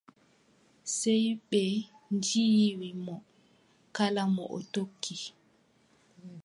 [0.97, 1.61] Sey ɓe
[2.15, 3.15] ndiiwi mo.
[3.95, 5.15] Kala mo o tokki.